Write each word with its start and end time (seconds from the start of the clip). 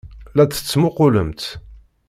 La 0.35 0.43
d-tettmuqqulemt. 0.45 1.41